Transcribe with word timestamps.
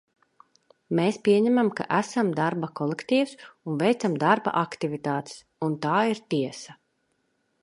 Mēs 0.99 1.19
pieņemam, 1.27 1.69
ka 1.81 1.85
esam 1.97 2.31
darba 2.41 2.71
kolektīvs 2.81 3.37
un 3.45 3.79
veicam 3.85 4.19
darba 4.27 4.57
aktivitātes, 4.65 5.41
un 5.69 5.81
tā 5.87 6.05
ir 6.15 6.27
tiesa. 6.35 6.81